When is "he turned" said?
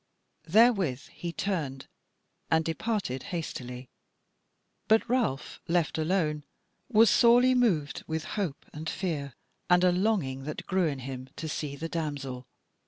1.11-1.85